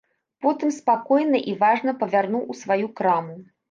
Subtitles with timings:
[0.45, 3.43] Потым спакойна і важна павярнуў у сваю краму.